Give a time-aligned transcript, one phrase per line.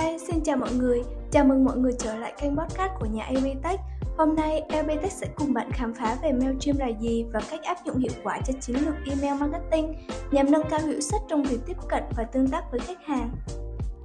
[0.00, 1.02] Hi, xin chào mọi người.
[1.30, 3.80] Chào mừng mọi người trở lại kênh podcast của nhà LBTech.
[4.16, 7.76] Hôm nay LBTech sẽ cùng bạn khám phá về MailChimp là gì và cách áp
[7.86, 9.94] dụng hiệu quả cho chiến lược email marketing
[10.30, 13.30] nhằm nâng cao hiệu suất trong việc tiếp cận và tương tác với khách hàng.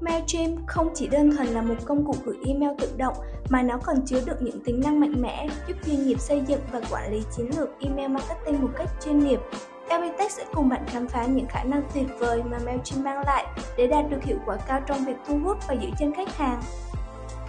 [0.01, 3.15] MailChimp không chỉ đơn thuần là một công cụ gửi email tự động
[3.49, 6.61] mà nó còn chứa đựng những tính năng mạnh mẽ giúp doanh nghiệp xây dựng
[6.71, 9.39] và quản lý chiến lược email marketing một cách chuyên nghiệp
[9.89, 13.45] LBTech sẽ cùng bạn khám phá những khả năng tuyệt vời mà MailChimp mang lại
[13.77, 16.61] để đạt được hiệu quả cao trong việc thu hút và giữ chân khách hàng.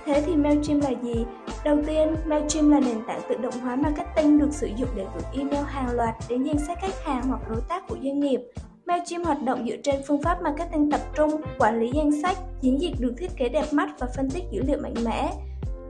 [0.04, 1.24] Thế thì MailChimp là gì?
[1.64, 5.22] Đầu tiên, MailChimp là nền tảng tự động hóa marketing được sử dụng để gửi
[5.32, 8.40] email hàng loạt đến danh sách khách hàng hoặc đối tác của doanh nghiệp.
[8.86, 12.80] MailChimp hoạt động dựa trên phương pháp marketing tập trung, quản lý danh sách, chiến
[12.80, 15.32] dịch được thiết kế đẹp mắt và phân tích dữ liệu mạnh mẽ.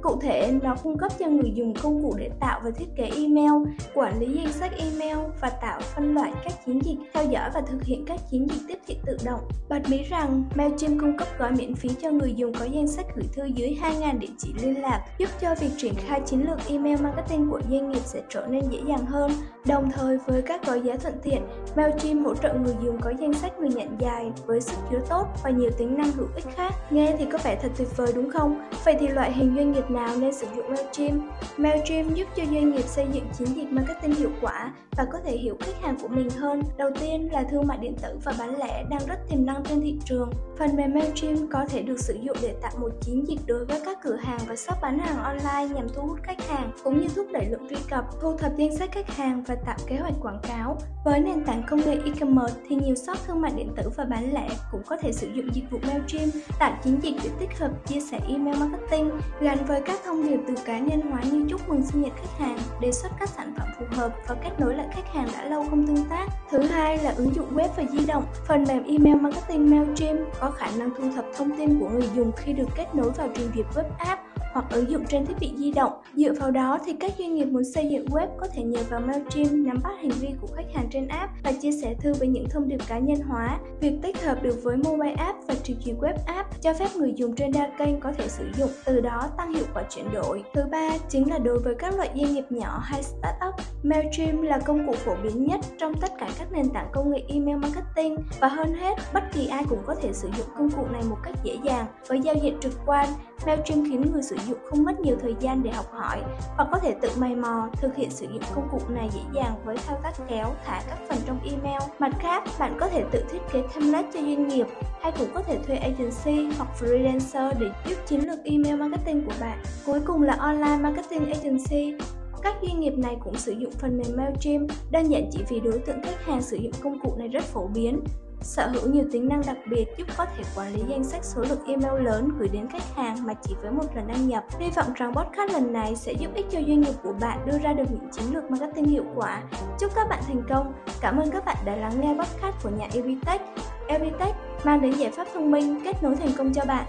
[0.02, 3.04] Cụ thể, nó cung cấp cho người dùng công cụ để tạo và thiết kế
[3.04, 3.52] email,
[3.95, 7.60] quản lý danh sách email và tạo phân loại các chiến dịch, theo dõi và
[7.60, 9.40] thực hiện các chiến dịch tiếp thị tự động.
[9.68, 13.06] Bật mí rằng, MailChimp cung cấp gói miễn phí cho người dùng có danh sách
[13.16, 16.59] gửi thư dưới 2.000 địa chỉ liên lạc, giúp cho việc triển khai chiến lược
[16.68, 19.32] email marketing của doanh nghiệp sẽ trở nên dễ dàng hơn.
[19.66, 21.43] Đồng thời với các gói giá thuận tiện,
[21.76, 25.26] MailChimp hỗ trợ người dùng có danh sách người nhận dài với sức chứa tốt
[25.45, 26.74] và nhiều tính năng hữu ích khác.
[26.90, 28.68] Nghe thì có vẻ thật tuyệt vời đúng không?
[28.84, 31.23] Vậy thì loại hình doanh nghiệp nào nên sử dụng MailChimp.
[31.57, 35.37] MailChimp giúp cho doanh nghiệp xây dựng chiến dịch marketing hiệu quả và có thể
[35.37, 36.63] hiểu khách hàng của mình hơn.
[36.77, 39.80] Đầu tiên là thương mại điện tử và bán lẻ đang rất tiềm năng trên
[39.80, 40.30] thị trường.
[40.59, 43.80] Phần mềm MailChimp có thể được sử dụng để tạo một chiến dịch đối với
[43.85, 47.09] các cửa hàng và shop bán hàng online nhằm thu hút khách hàng, cũng như
[47.16, 50.15] thúc đẩy lượng truy cập, thu thập danh sách khách hàng và tạo kế hoạch
[50.23, 50.79] quảng cáo.
[51.05, 54.35] Với nền tảng công nghệ e-commerce thì nhiều shop thương mại điện tử và bán
[54.35, 57.71] lẻ cũng có thể sử dụng dịch vụ MailChimp tạo chiến dịch để tích hợp
[57.87, 61.68] chia sẻ email marketing gắn với các thông điệp từ cá nhân hóa như chúc
[61.68, 64.75] mừng sinh nhật khách hàng, đề xuất các sản phẩm phù hợp và kết nối
[64.75, 66.26] lại khách hàng đã lâu không tương tác.
[66.50, 68.25] Thứ hai là ứng dụng web và di động.
[68.48, 72.32] Phần mềm email marketing MailChimp có khả năng thu thập thông tin của người dùng
[72.37, 75.53] khi được kết nối vào trình duyệt web app hoặc ứng dụng trên thiết bị
[75.56, 75.93] di động.
[76.15, 79.00] Dựa vào đó thì các doanh nghiệp muốn xây dựng web có thể nhờ vào
[79.00, 82.28] MailChimp nắm bắt hành vi của khách hàng trên app và chia sẻ thư với
[82.28, 83.59] những thông điệp cá nhân hóa.
[83.81, 87.12] Việc tích hợp được với mobile app và trình duyệt web app cho phép người
[87.16, 90.43] dùng trên đa kênh có thể sử dụng, từ đó tăng hiệu quả chuyển đổi.
[90.55, 94.59] Thứ ba chính là đối với các loại doanh nghiệp nhỏ hay startup, MailChimp là
[94.59, 98.17] công cụ phổ biến nhất trong tất cả các nền tảng công nghệ email marketing
[98.41, 101.19] và hơn hết, bất kỳ ai cũng có thể sử dụng công cụ này một
[101.22, 103.09] cách dễ dàng với giao diện trực quan.
[103.47, 106.23] MailChimp khiến người sử dụng không mất nhiều thời gian để học hỏi
[106.56, 109.55] hoặc có thể tự mày mò thực hiện sử dụng công cụ này dễ dàng
[109.65, 111.83] với thao tác kéo thả các phần trong email.
[111.99, 114.67] Mặt khác, bạn có thể tự thiết kế template cho doanh nghiệp
[115.03, 119.34] hay cũng có thể thuê agency hoặc freelancer để giúp chiến lược email marketing của
[119.41, 119.59] bạn.
[119.87, 121.95] Cuối cùng là online marketing agency
[122.43, 125.79] các doanh nghiệp này cũng sử dụng phần mềm MailChimp, đơn giản chỉ vì đối
[125.79, 128.00] tượng khách hàng sử dụng công cụ này rất phổ biến
[128.41, 131.43] sở hữu nhiều tính năng đặc biệt giúp có thể quản lý danh sách số
[131.49, 134.45] lượng email lớn gửi đến khách hàng mà chỉ với một lần đăng nhập.
[134.59, 137.59] Hy vọng rằng podcast lần này sẽ giúp ích cho doanh nghiệp của bạn đưa
[137.59, 139.43] ra được những chiến lược marketing hiệu quả.
[139.81, 140.73] Chúc các bạn thành công.
[141.00, 143.41] Cảm ơn các bạn đã lắng nghe podcast của nhà Evitech.
[143.89, 144.34] Evitech
[144.65, 146.87] mang đến giải pháp thông minh, kết nối thành công cho bạn.